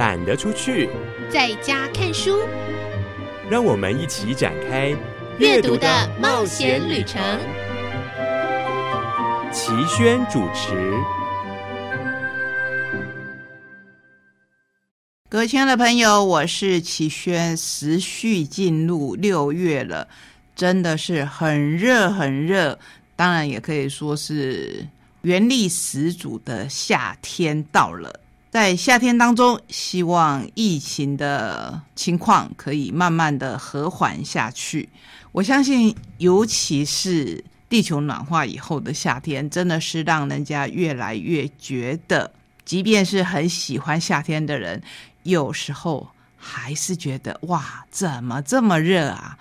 [0.00, 0.88] 懒得出去，
[1.30, 2.38] 在家看书。
[3.50, 4.96] 让我们一起展开
[5.38, 7.20] 阅读的冒险旅程。
[9.52, 10.94] 齐轩主持。
[15.28, 17.54] 各位亲爱的朋友，我是齐轩。
[17.54, 20.08] 时序进入六月了，
[20.56, 22.78] 真的是很热很热，
[23.16, 24.82] 当然也可以说是
[25.20, 28.19] 元力十足的夏天到了。
[28.50, 34.88] 在夏天当中，希望疫情的情况可以慢慢的和缓下去。
[35.30, 42.32] 我相信，尤其是地球暖化以后的夏天，真的是让人家越来越觉得，
[42.64, 44.82] 即便是很喜欢夏天的人，
[45.22, 49.38] 有时候还是觉得哇，怎么这么热啊？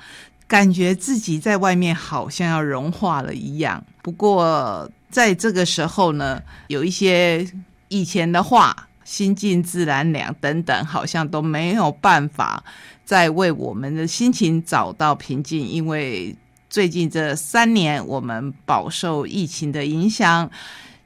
[0.48, 3.84] 感觉自己在外面好像要融化了一样。
[4.04, 7.52] 不过，在这个时候呢，有一些
[7.88, 8.86] 以前的话。
[9.10, 12.64] 心静自然凉等等，好像都没有办法
[13.04, 16.36] 再为我们的心情找到平静，因为
[16.70, 20.48] 最近这三年我们饱受疫情的影响，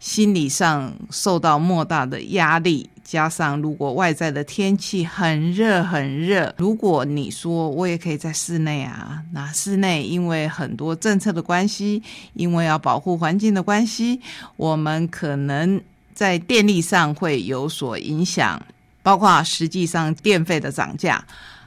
[0.02, 14.20] 心理上受到莫大的压力，加上如果外在的天气很热很热，如果你说我也可以在室内啊，那室内因为很多政策的关系，因为要保护环境的关系，
[14.58, 15.80] 我们可能。
[16.14, 18.62] 在电力上会有所影响，
[19.02, 21.26] 包括实际上电费的涨价，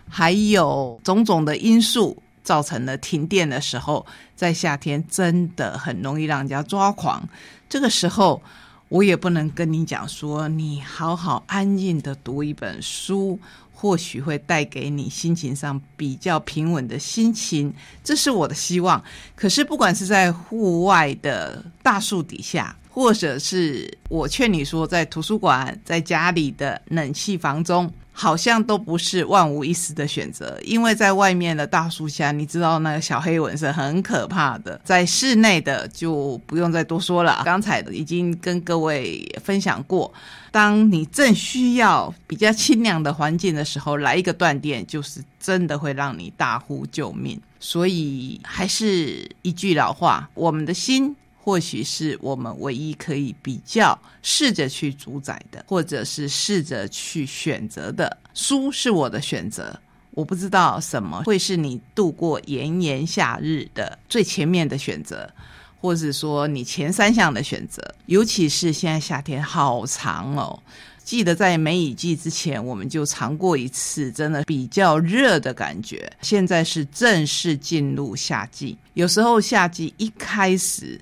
[0.09, 7.29] 还有种种的因素造成了停电的时候，在夏天真的很容易让人家抓狂。
[7.69, 8.41] 这个时候，
[8.89, 13.39] 我也不能跟你讲说，你好好安静的读一本书，
[13.79, 19.01] 或许会带给你心情上比较平稳的心情，这是我的希望。
[19.35, 22.75] 可是，不管是在户外的大树底下。
[22.89, 34.81] 或者是我劝你说，在图书馆、在家里的冷气房中，好像都不是万无一失的选择，因为在外面的大树下，你知道那个小黑蚊是很可怕的。
[34.83, 40.11] 在室内的就不用再多说了， 刚才已经跟各位分享过，
[40.51, 47.39] 当你正需要比较清凉的环境的时候，来一个断电，就是真的会让你大呼救命。
[47.61, 51.15] 所以还是一句老话，我们的心。
[51.47, 59.79] 或许是我们唯一可以比较试着去主宰的，或者是试着去选择的书是我的选择。
[60.11, 65.33] 我不知道什么会是你度过炎炎夏日的最前面的选择，
[65.81, 67.95] 或者说你前三项的选择。
[68.07, 70.61] 尤其是现在夏天好长哦，
[71.05, 76.13] 记得在梅雨季之前我们就尝过一次真的比较热的感觉。
[76.23, 81.01] 现在是正式进入夏季，有时候夏季一开始。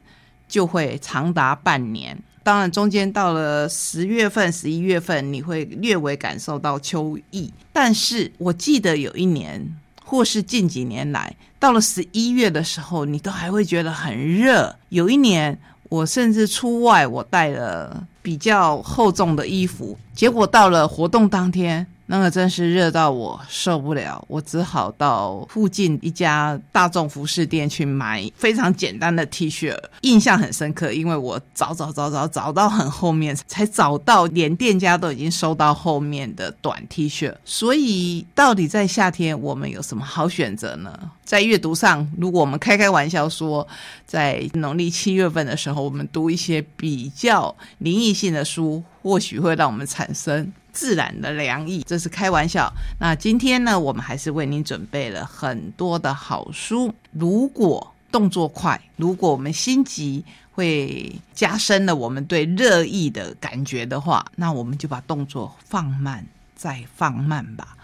[0.54, 7.52] 就会长达半年，当然中间到了十月份、十一月份，你会略微感受到秋意。
[7.72, 9.60] 但是我记得有一年，
[10.04, 14.72] 或是近几年来，到了十一月的时候，你都还会觉得很热。
[14.90, 21.84] 有一年，我甚至出外，我带了比较厚重的衣服，结果到了活动当天。
[22.06, 37.34] 那个真是热到我受不了，我只好到附近一家大众服饰店去买非常简单的 T 恤，印象很深刻，因为我找找找找找到很后面才找到，连店家都已经收到后面的短 T 恤。
[37.44, 40.98] 所以，到底在夏天我们有什么好选择呢？
[41.24, 43.66] 在阅读上，如果我们开开玩笑说，
[44.04, 50.52] 在农历七月份的时候，我们读一些比较灵异性的书，或许会让我们产生。
[50.74, 52.70] 自然的凉意，这是开玩笑。
[52.98, 56.92] 那今天呢，我们还是为您准备了很多的好书。
[57.12, 67.76] 如果动作快，如果我们心急，会加深了我们对热意的感觉的话，那我们就把动作放慢，再放慢吧。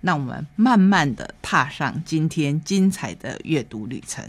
[0.00, 4.24] 那我们慢慢的踏上今天精彩的阅读旅程。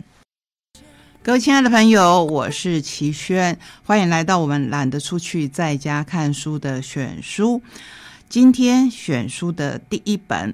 [1.21, 7.61] 各位亲爱的朋友，我是齐轩，欢迎来到我们懒得出去，在家看书的选书。
[8.29, 10.53] 今天选书的第一本，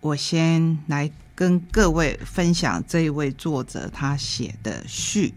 [0.00, 5.32] 我先来跟各位分享这一位作者他写的序。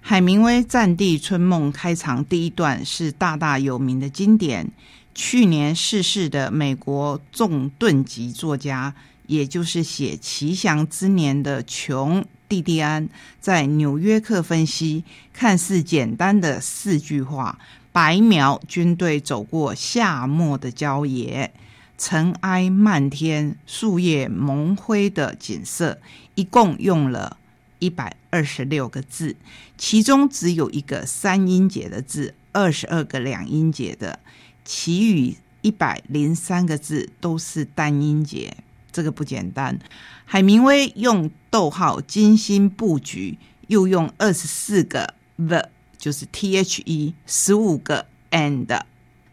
[0.00, 4.68] 海明威《战地春梦》开场第一段是大大有名的经典。
[5.14, 8.92] 去年逝世的美国重盾级作家，
[9.28, 13.08] 也就是写《奇祥之年》的琼·蒂蒂安，
[13.40, 17.56] 在《纽约客》分析，看似简单的四句话。
[17.92, 21.52] 白描军队走过夏末的郊野，
[21.98, 25.98] 尘埃漫天、树叶蒙灰的景色，
[26.34, 27.36] 一共用了
[27.78, 29.34] 一百二十六个字，
[29.76, 34.20] 其中只有一个三音节的字，二十二个两音节的，
[34.64, 38.56] 其余一百零三个字都是单音节，
[38.92, 39.78] 这个不简单。
[40.24, 45.68] 海明威用逗号精心布局，又用二十四个 the，
[46.00, 48.80] 就是 t h e，十五个 and，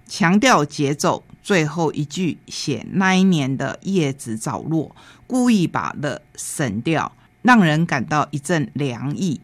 [0.08, 1.24] 强调节奏。
[1.42, 4.94] 最后一句写那一年的叶子早落，
[5.26, 9.40] 故意把的省掉，让人感到一阵凉意，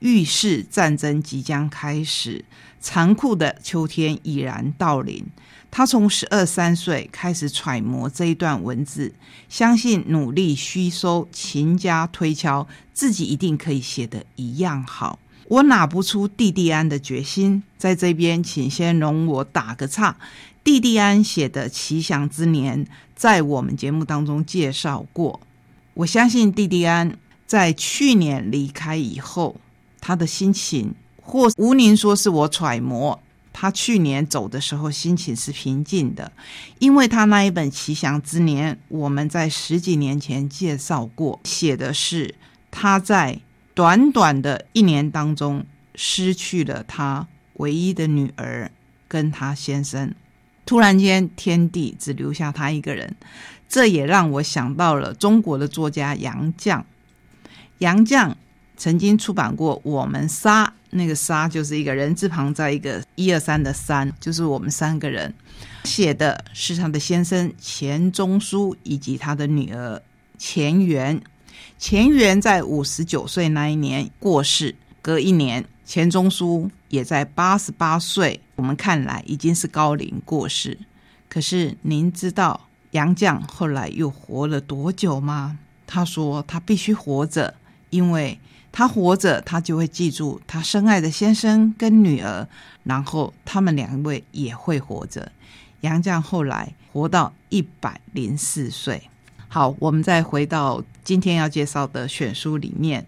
[0.00, 2.44] 预示战争即将开始，
[2.80, 5.24] 残酷的秋天已然到临。
[5.70, 9.14] 他从十二三岁开始揣摩这一段文字，
[9.48, 15.20] 相信努力吸收、勤加推敲，自己一定可以写得一样好。
[15.48, 20.16] 我拿不出蒂蒂安的决心，在这边，请先容我打个岔。
[20.62, 25.40] 蒂蒂安写的《奇想之年》在我们节目当中介绍过。
[25.92, 29.56] 我相信蒂蒂安在去年离开以后，
[30.00, 33.20] 他的心情，或吴宁说是我揣摩，
[33.52, 36.32] 他去年走的时候心情是平静的，
[36.78, 42.34] 因为他那一本《奇想之年》，我们在十几年前介绍过，写的是
[42.70, 43.38] 他在
[43.74, 48.70] 短短的一年当中失去了他唯一的女儿
[49.08, 50.14] 跟他先生。
[50.64, 53.14] 突然间，天地只留下他一个人，
[53.68, 56.82] 这也让我想到了中国的作家杨绛。
[57.78, 58.32] 杨绛
[58.76, 65.34] 曾经出版过《我们仨》，那个“仨”就是一个人字旁，在一个一二三的“三”，就是我们三个人。
[65.84, 70.00] 写的是他的先生钱钟书以及他的女儿
[70.38, 71.20] 钱媛。
[71.78, 75.64] 钱媛在五十九岁那一年过世，隔一年。
[75.86, 80.78] 钱钟书也在八十八岁，我们看来已经是高龄过世。
[81.28, 85.58] 可是您知道杨绛后来又活了多久吗？
[85.86, 87.52] 他说他必须活着，
[87.90, 88.38] 因为
[88.72, 92.48] 他活着，他就会记住他深爱的先生跟女儿，
[92.84, 95.30] 然后他们两位也会活着。
[95.82, 99.10] 杨绛后来活到一百零四岁。
[99.54, 103.06] 好，我们再回到今天要介绍的选书里面。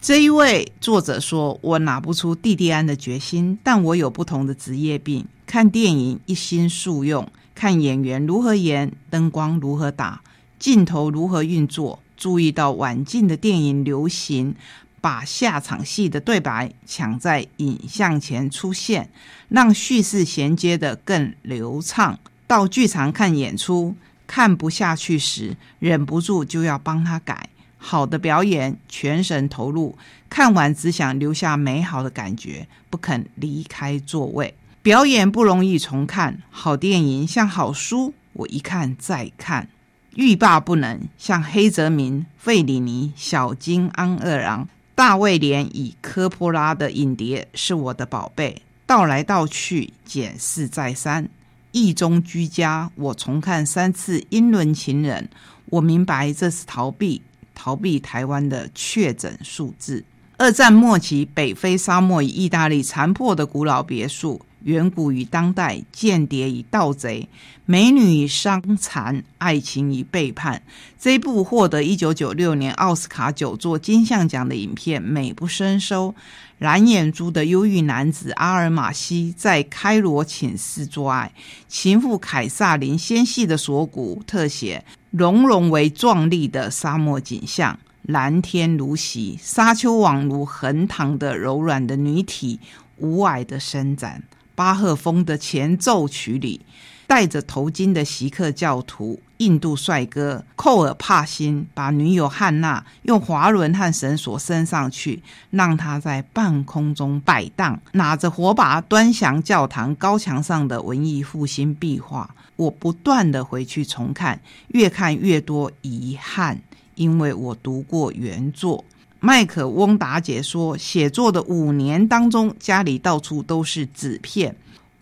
[0.00, 5.26] 这一位作者说：“我拿不出蒂蒂安的决心，但我有不同的职业病。
[5.46, 10.22] 看电影一心速用，看演员如何演，灯光如何打，
[10.58, 14.54] 镜头如何运作，注意到晚近的电影流行，
[15.02, 19.10] 把下场戏的对白抢在影像前出现，
[19.50, 22.18] 让叙事衔接的更流畅。
[22.46, 23.94] 到剧场看演出，
[24.26, 29.98] 看不下去时，忍不住就要帮他改。”好的表演，全神投入，
[30.30, 34.54] 看完只想留下美好的感觉，不肯离开座位。
[34.80, 39.68] 表演不容易重看，好电影像好书，我一看再看，
[40.14, 41.00] 欲罢不能。
[41.18, 51.28] 像黑泽明、费里尼、小金安二郎、大卫连以科波拉的影碟是我的宝贝，倒来倒去，检视再三，
[51.74, 52.88] 意中居家。
[52.94, 55.28] 我重看三次《英伦情人》，
[55.66, 57.20] 我明白这是逃避。
[57.52, 60.04] 逃避台湾的确诊数字。
[60.36, 67.28] 二战末期，北非沙漠与意大利残破的古老别墅，远古与当代，间谍与盗贼，
[67.64, 70.62] 美女与伤残，爱情与背叛。
[70.98, 76.14] 这部获得一九九六年奥斯卡九座金像奖的影片，美不胜收。
[76.58, 81.32] 蓝眼珠的忧郁男子阿尔马西在开罗寝室做爱，
[81.68, 84.84] 情妇凯撒琳纤细的锁骨特写。
[85.10, 92.58] 融融为壮丽的沙漠景象，蓝天如洗，沙丘宛如横躺的柔软的女体，
[92.98, 94.22] 无碍的伸展。
[94.54, 96.60] 巴赫风的前奏曲里，
[97.06, 112.34] 戴着头巾的锡克教徒，印度帅哥寇尔帕辛把女友汉娜用滑轮和绳索升上去，让她在半空中摆荡，拿着火把端详教堂高墙上的文艺复兴壁画。
[112.56, 116.60] 我不断的回去重看，越看越多遗憾，
[116.94, 118.84] 因为我读过原作。
[119.26, 124.54] 麦克翁达杰说，写作的五年当中，家里到处都是纸片。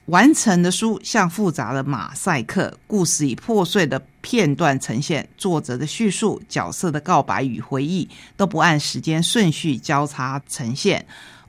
[0.05, 11.05] 完成的书像复杂的马赛克，故事以破碎的片段呈现，作者的叙述、角色的告白与回忆都不按时间顺序交叉呈现。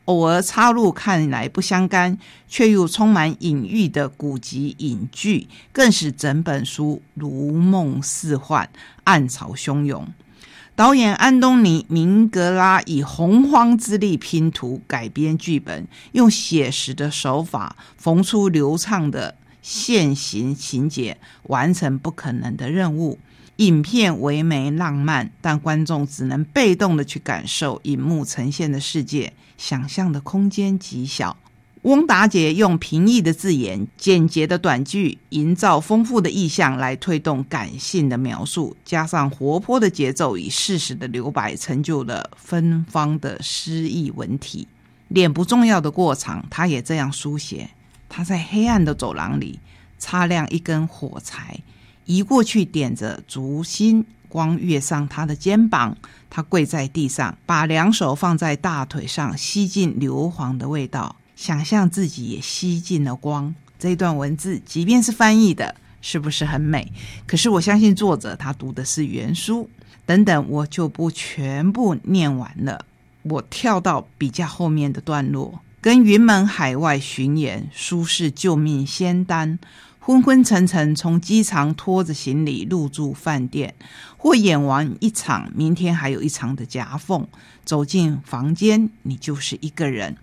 [0.06, 2.18] 偶尔插入看来不相干，
[2.50, 8.68] 却又充满隐喻的古籍隐句，更使整本书如梦似幻、
[9.04, 10.08] 暗潮汹涌。
[10.76, 23.20] 导演安东尼·明格拉以洪荒之力拼图改编剧本，用写实的手法缝出流畅的线行情节，完成不可能的任务。
[23.58, 31.38] 影片唯美浪漫，但观众只能被动的去感受荧幕呈现的世界，想象的空间极小。
[31.84, 44.66] 翁达杰用平易的字眼、简洁的短句，营造丰富的意象来推动感性的描述，加上活泼的节奏与适时的留白，成就了芬芳的诗意文体。
[45.10, 47.70] 脸不重要的过场，他也这样书写。
[48.08, 49.60] 他在黑暗的走廊里
[49.98, 51.60] 擦亮一根火柴，
[52.06, 55.98] 移过去点着烛芯，光跃上他的肩膀。
[56.30, 61.18] 他跪在地上，把两手放在大腿上，吸进硫磺的味道。
[61.36, 63.54] 想象自己也吸进了光。
[63.80, 66.92] 这一段文字，即便是翻译的，是不是很美？
[67.28, 69.70] 可是我相信作者他读的是原书。
[70.06, 72.86] 等等，我就不全部念完了。
[73.24, 79.58] 我跳到比较后面的段落，跟云门海外巡演，舒适救命仙丹，
[80.00, 83.74] 昏昏沉沉从机场拖着行李入住饭店，
[84.18, 87.26] 或演完一场，明天还有一场的夹缝，
[87.64, 90.18] 走进房间，你就是一个人。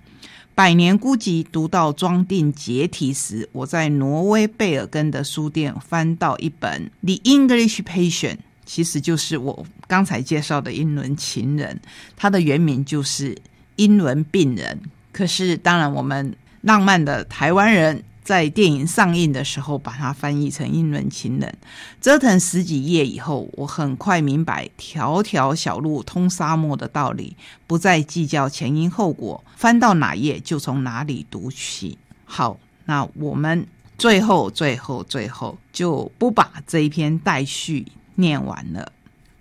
[0.54, 8.34] 百年孤寂，读到装订结题时，我在挪威贝尔根的书店翻到一本《The English Patient》，
[8.66, 11.80] 其实就是我刚才介绍的英伦情人，
[12.16, 13.36] 它的原名就是
[13.76, 14.78] 英伦病人。
[15.12, 18.02] 可是，当然我们浪漫的台湾人。
[18.22, 21.58] 在电影上映的时候，把它翻译成英伦情人。
[22.00, 27.36] 折腾十几页以后，我很快明白条条小路通沙漠的道理，
[27.66, 31.98] 不再计较前因后果，翻到哪页就从哪里读起。
[32.24, 33.66] 好，那我们
[33.98, 38.92] 最后、最后、最后就不把这一篇待续念完了。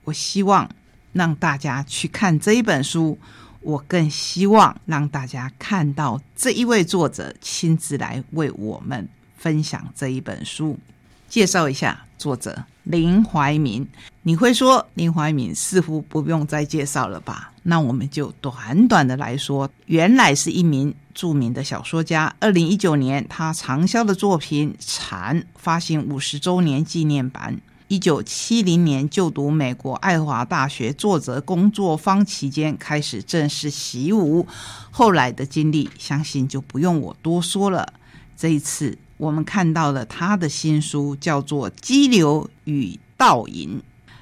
[0.05, 0.69] 我希望
[1.13, 3.17] 让大家去看这一本书。
[3.62, 10.78] 我更希望让大家看到这一位作者亲自来为我们分享这一本书。
[11.28, 13.88] 介绍一下作者林怀民。
[14.24, 17.51] 你会说林怀民似乎不用再介绍了吧？
[17.63, 22.34] 那我们就短短的来说，原来是一名著名的小说家。
[22.39, 27.60] 二零一九年，他畅销的作品《蝉》发行五十周年纪念版。
[27.89, 34.46] 一九七零年就读美国爱华大学作者工作坊期间开始正式习武，
[34.91, 37.91] 后来的经历相信就不用我多说了。
[38.38, 43.79] 这一次我们看到了他的新书，叫做《激流与倒影》，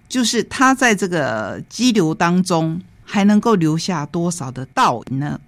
[0.07, 5.41] 就是他在这个激流当中还能够留下多少的倒影呢？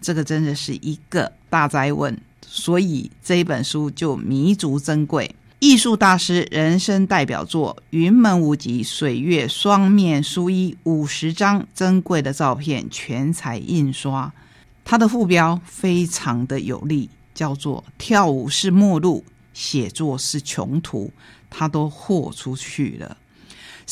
[0.00, 5.36] 这个真的是一个大灾问，所以这本书就弥足珍贵。
[5.60, 14.32] 艺术大师人生代表作《云门舞集》水月双面书衣五十张珍贵的照片全彩印刷，
[14.86, 21.12] 它的副标非常的有力，叫做“跳舞是末路，写作是穷途”，
[21.50, 23.18] 他都豁出去了。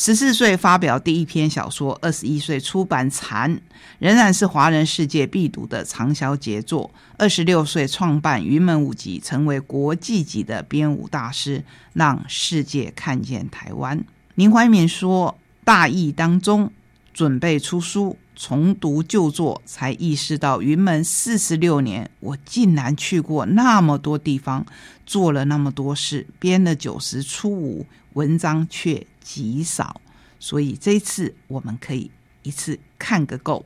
[0.01, 3.53] 十四岁发表第一篇小说，二十一岁出版《蝉》，
[3.99, 6.89] 仍然是华人世界必读的畅销杰作。
[7.17, 14.01] 二十六岁创办云门舞集，成为国际级的编舞大师，让世界看见台湾。
[14.35, 16.71] 林怀民说：“大意当中，
[17.13, 24.65] 准备出书，重读旧作，才意识到云门四十六年，我竟然去过那么多地方，
[25.05, 30.01] 做了那么多事，编了九十出舞，文章却。”极少，
[30.39, 32.09] 所以这次我们可以
[32.41, 33.63] 一次看个够。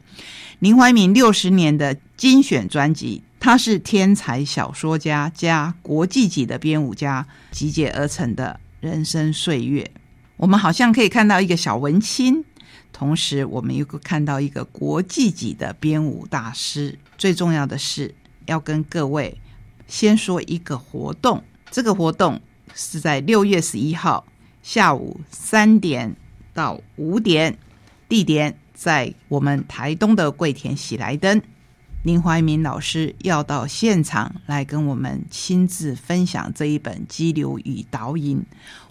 [0.60, 9.89] 林怀民六十年的精选专辑，他是天才小说家加国际级的编舞家集结而成的人生岁月。
[10.36, 12.43] 我们好像可以看到一个小文青，
[12.91, 17.00] 同时我们又看到一个国际级的编舞大师。
[17.17, 18.13] 最重要的是，
[18.48, 19.39] 要跟各位
[19.88, 21.41] 先说一个活动，
[21.72, 22.41] 这个活动
[22.75, 24.25] 是在六月十一号。
[24.63, 26.15] 下午三点
[26.53, 27.58] 到五点，
[28.08, 31.41] 地点在我们台东的桂田喜来登。
[32.01, 38.39] 林怀民老师要到现场来跟我们亲自分享这一本《激流与导引》。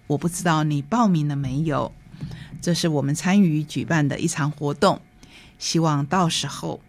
[0.07, 1.93] 我不知道你报名了没有？
[2.61, 5.01] 这是我们参与举办的一场活动，
[5.59, 6.81] 希望到时候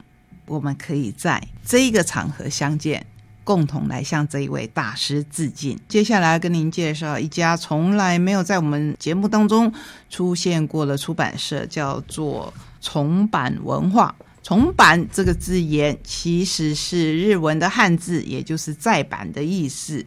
[0.46, 3.06] 我们可以在这个场合相见。
[3.44, 5.78] 共同来向这一位大师致敬。
[5.88, 9.72] 接下来跟您介绍一家从来没有在我们节目当中
[10.10, 14.16] 出现过的出版社，叫做重版文化。
[14.42, 20.06] 重版这个字眼其实是日文的汉字，也就是再版的意思。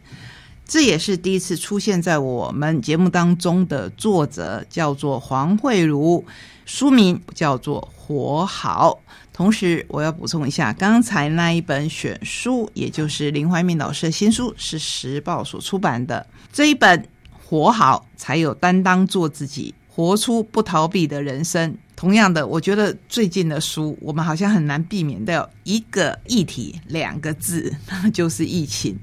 [0.63, 6.23] 这也是第一次出现在我们节目当中的作者，叫做黄慧茹，
[6.65, 8.99] 书名叫做《活好》。
[9.37, 16.99] 同时，我要补充一下，刚才那一本选书，也就是林怀民老师的新书，是时报所出版的这一本
[17.45, 21.77] 《活好》，才有担当做自己，活出不逃避的人生。
[21.95, 28.97] 同样的，我觉得最近的书，我们好像很难避免掉一个议题，两个字，那就是疫情。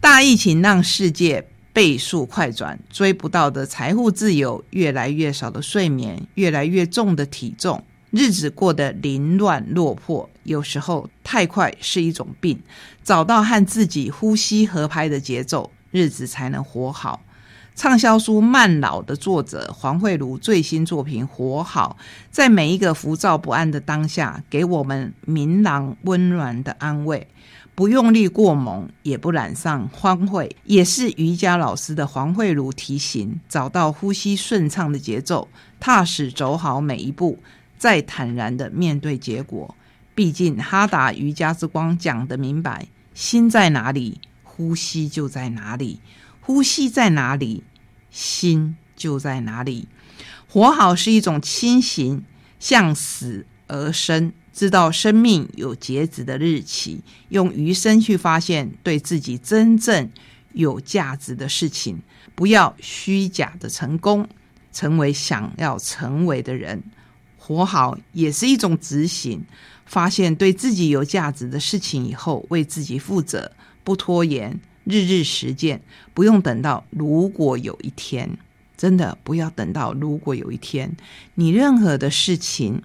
[0.00, 7.84] 大疫情让世界倍速快转，追不到的财富自由，越来越少的睡眠，越来越重的体重，
[8.16, 10.28] 日子过得凌乱落魄。
[10.44, 12.58] 有时候太快是一种病，
[13.04, 17.20] 找到和自己呼吸合拍的节奏，日子才能活好。
[17.74, 21.98] 畅销书《慢老》的作者黄慧茹最新作品《活好》，
[22.30, 27.28] 在每一个浮躁不安的当下，给我们明朗温暖的安慰，
[27.74, 37.38] 不用力过猛，也不染上荒废，也是瑜伽老师的黄慧茹提醒：找到呼吸顺畅的节奏，踏实走好每一步，
[37.78, 39.74] 再坦然的面对结果。
[40.14, 46.00] 毕竟哈达瑜伽之光讲得明白：心在哪里，呼吸就在哪里。
[46.40, 47.64] 呼吸在哪里，
[48.10, 49.88] 心就在哪里。
[50.48, 52.24] 活好是一种清醒，
[52.58, 60.08] 向死而生，知道生命有截止的日期，用余生去发现对自己真正
[60.52, 62.00] 有价值的事情。
[62.34, 64.28] 不要虚假的成功，
[64.72, 66.82] 成为想要成为的人。
[67.46, 69.44] 活好也是一种执行，
[69.84, 73.52] 发现对自己有价值的事情以后，为自己负责，
[73.84, 74.58] 不拖延。
[74.82, 75.80] 日日实践，
[76.12, 78.36] 不用等到如果有一天，
[78.76, 80.96] 真的不要等到如果有一天，
[81.34, 82.82] 你任何的事情，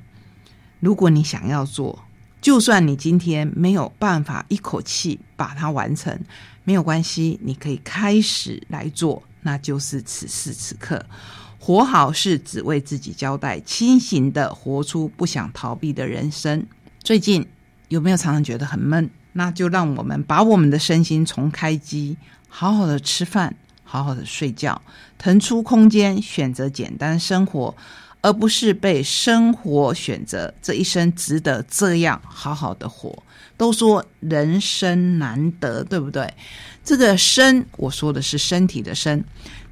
[0.80, 2.04] 如果你想要做，
[2.40, 6.20] 就算你今天没有办法一口气把它完成，
[6.64, 11.06] 没有关系，你可以开始来做，那就是此时此刻，
[11.64, 16.66] 活好是只为自己交代，清醒的活出不想逃避的人生。
[17.04, 17.46] 最近
[17.90, 19.08] 有没有常常觉得很闷？
[19.34, 22.18] 那就让我们把我们的身心重开机，
[22.50, 24.82] 好好的吃饭，好好的睡觉，
[25.20, 27.76] 腾出空间，选择简单生活，
[28.22, 30.54] 而不是被生活选择。
[30.62, 33.22] 这一生值得这样好好的活。
[33.58, 36.32] 都说人生难得，对不对？
[36.84, 39.24] 这个生，我说的是身体的生。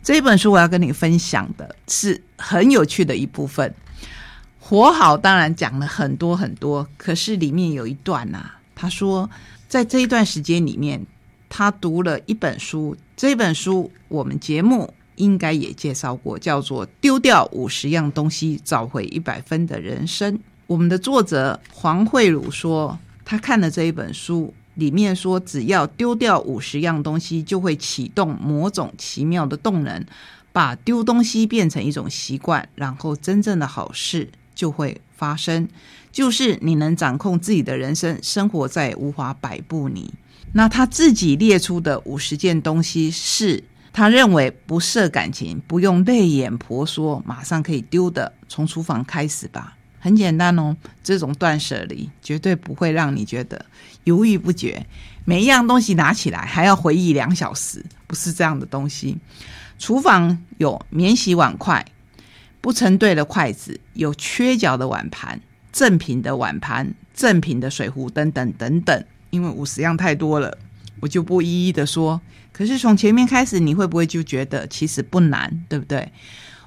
[0.04, 3.74] 这本书我要跟你分享的是很有趣的一部分。
[4.60, 8.52] 活好当然讲了很多很多，可是里面有一段呐。
[8.76, 9.28] 他说，
[9.68, 11.04] 在这一段时间里面，
[11.50, 12.96] 他读了一本书。
[13.18, 20.34] 这本书我们节目应该也介绍过，叫做《丢掉五十样东西，找回一百分的人生》。
[20.66, 30.06] 我们的作者黄慧茹说，他看了这一本书，里面说，只要丢掉五十样东西，就会启动某种奇妙的动能，
[30.52, 35.68] 把丢东西变成一种习惯，然后真正的好事就会发生。
[36.12, 40.14] 就是你能掌控自己的人生，生活再也无法摆布你。
[40.54, 48.32] 那他自己列出的五十件东西，是他认为不涉感情、不用泪眼婆娑、马上可以丢的。
[48.48, 50.76] 从厨房开始吧，很简单哦。
[51.04, 53.66] 这种断舍离绝对不会让你觉得
[54.04, 54.86] 犹豫不决，
[55.26, 59.18] 每一样东西拿起来还要回忆两小时，不是这样的东西。
[59.78, 61.86] 厨房有免洗碗筷、
[62.62, 65.40] 不成对的筷子、有缺角的碗盘。
[65.72, 70.58] 正品的碗盘、正品的水壶等等等等，因为五十样太多了，
[71.00, 72.20] 我就不一一的说。
[72.60, 76.12] 可是从前面开始，你会不会就觉得其实不难，对不对？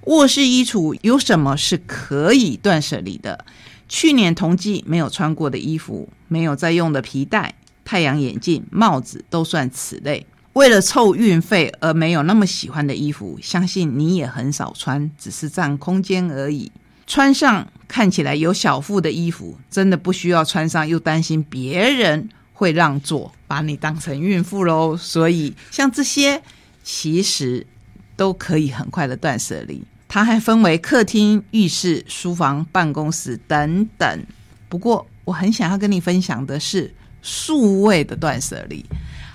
[0.04, 3.44] 卧室衣橱有什么是可以断舍离的？
[3.90, 10.26] 去年同季没有穿过的衣服，没有在用的皮带、太阳眼镜、帽子都算此类。
[10.54, 16.72] 为了凑运费而没有那么喜欢的衣服，相信你也很少穿，只是占空间而已。
[17.06, 22.30] 穿上看起来有小腹的衣服，真的不需要穿上，又担心别人
[22.62, 24.96] 会让座，把你当成孕妇喽。
[24.96, 26.40] 所以像这些，
[26.84, 27.66] 其实
[28.14, 29.82] 都可以很快的断舍离。
[30.06, 34.24] 它还分为客厅、浴室、书房、办公室等等。
[34.68, 38.84] 不过，我很想要跟你分享的是数位的断舍离。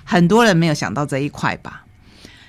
[0.04, 1.84] 很多人没有想到这一块吧？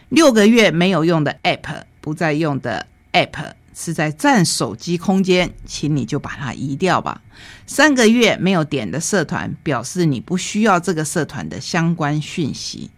[0.08, 3.52] 六个月没有用的 App，不再用的 App。
[3.82, 7.22] 是在占手机空间，请你就把它移掉吧。
[7.65, 12.92] 三个月没有点的社团，表示你不需要这个社团的相关讯息。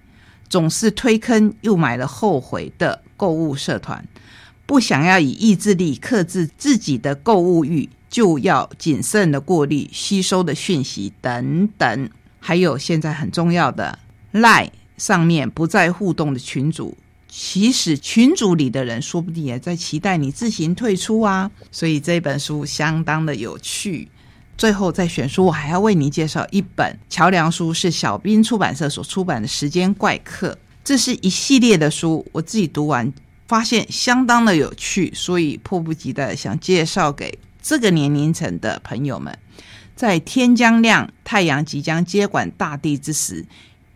[0.49, 4.03] 总是推坑又买了后悔的购物社团，
[4.65, 12.09] 不想要以意志力克制自己的购物欲，就要谨慎的过滤吸收的讯息等等。
[12.39, 13.99] 还有现在很重要的
[14.31, 16.97] 赖上面不再互动的群组。
[17.33, 24.09] 其实群组里的人说不定也在期待你自行退出啊，所以这本书相当的有趣。
[24.57, 30.51] 最后再选书，我还要为你介绍一本桥梁书，是小兵出版社所出版的《时间怪客》，
[30.83, 32.23] 这是一系列的书。
[32.33, 33.11] 我自己读完
[33.47, 39.35] 发现相当的有趣，所以迫不及待想介绍给这个年龄层的朋友们。
[39.95, 43.45] 在天将亮、太阳即将接管大地之时，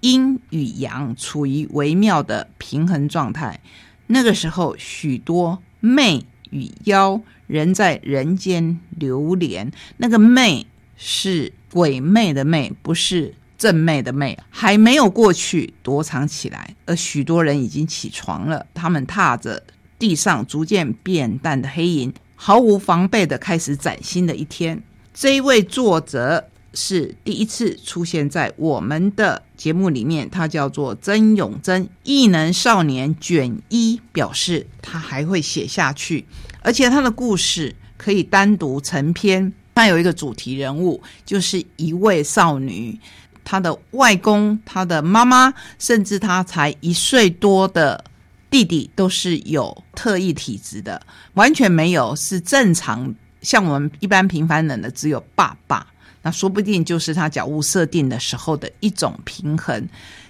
[0.01, 3.59] 阴与阳处于微妙的平衡状态。
[4.07, 9.71] 那个时候，许多媚与妖人在人间流连。
[9.97, 16.75] 那个媚是鬼魅的魅，不是正魅的魅，还没有过去，躲藏起来。
[16.85, 19.63] 而许多人已经起床了，他们踏着
[19.97, 24.83] 地上逐渐变淡的黑影，毫无防备的开始崭新的一天。
[25.13, 36.25] 这一位作者是第一次出现在我们的节目里面，他叫做曾永贞，异能少年卷一，表示他还会写下去，
[36.61, 39.51] 而且他的故事可以单独成篇。
[39.73, 42.97] 他有一个主题人物，就是一位少女，
[43.43, 48.01] 她的外公、她的妈妈，甚至她才一岁多的
[48.49, 51.01] 弟弟，都是有特异体质的，
[51.33, 53.13] 完全没有是正常。
[53.41, 55.85] 像我们一般平凡人的只有爸爸，
[56.25, 59.87] 那说不定就是他脚物设定的时候的一种平衡。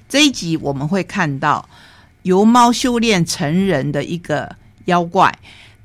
[0.09, 1.67] 这一集我们会看到
[2.23, 4.53] 由猫修炼成人的一个
[4.85, 5.33] 妖怪，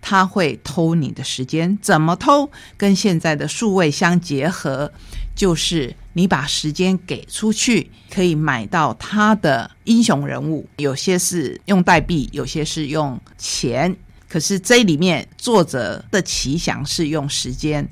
[0.01, 2.51] 他会偷你的时间，怎么偷？
[2.77, 4.91] 跟现在的数位相结合，
[5.37, 13.97] 就是你把时间给出去，可以买到他的英雄人物，有些是用代币，有些是用钱。
[14.29, 17.87] 可是这里面作者的奇想是用时间，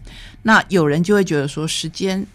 [0.48, 2.26] 那有人就会觉得说时间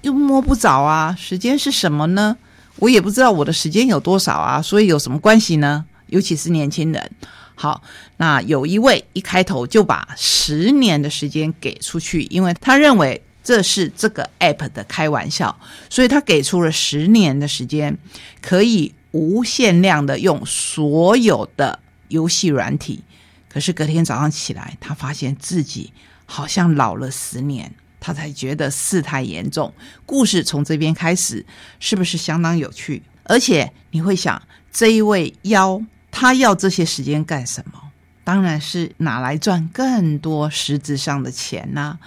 [0.00, 2.34] 又摸不着啊，时间是什么呢？
[2.76, 5.84] 我也不知道我的时间有多少啊，所以有什么关系呢？
[6.06, 7.10] 尤其是年轻人。
[7.54, 7.82] 好，
[8.16, 15.54] 那有一位一开头就把十年的时间给出去，因为他认为这是这个 app 的开玩笑，
[15.90, 17.94] 所以他给出了十年的时间，
[18.40, 21.78] 可以无限量的用所有的
[22.08, 23.02] 游戏软体。
[23.46, 25.92] 可是隔天早上起来，他发现自己
[26.30, 29.72] 好像老了十年，他才觉得事态严重。
[30.04, 31.44] 故事从这边开始，
[31.80, 33.02] 是不是相当有趣？
[33.24, 37.80] 而且你会想，这一位妖他要这些时间干什么？
[38.24, 41.98] 当然是拿来赚更多实质上的钱呐，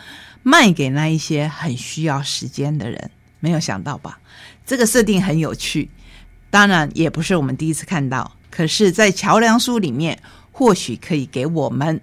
[0.44, 3.10] 卖给那一些很需要时间的人。
[3.40, 4.20] 没有想到吧？
[4.64, 5.90] 这个设定很有趣，
[6.52, 8.32] 当然也不是我们第一次看到。
[8.52, 10.18] 可是，在桥梁书里面。
[10.54, 12.00] 或许可以给我们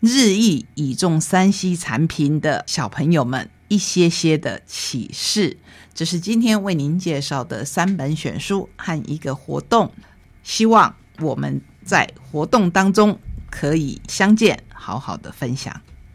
[0.00, 5.58] 日益倚重山西产品的小朋友们一些些的启示。
[5.92, 9.92] 这是今天为您介绍的三本选书和一个活动，
[10.42, 13.18] 希望我们在活动当中
[13.50, 15.78] 可以相见，好好的分享。